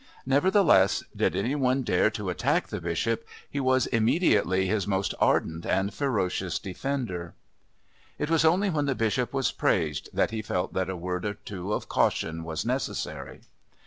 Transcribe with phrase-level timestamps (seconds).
[0.25, 5.63] Nevertheless, did any one dare to attack the Bishop, he was immediately his most ardent
[5.63, 7.35] and ferocious defender.
[8.17, 11.35] It was only when the Bishop was praised that he felt that a word or
[11.35, 13.41] two of caution was necessary.